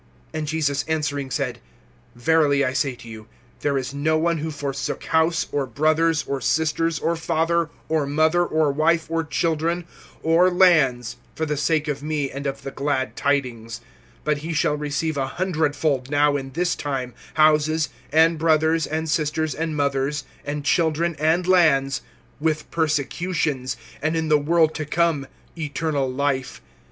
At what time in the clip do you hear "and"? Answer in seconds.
12.31-12.47, 18.11-18.39, 18.87-19.07, 19.53-19.75, 20.43-20.65, 21.19-21.45, 24.01-24.15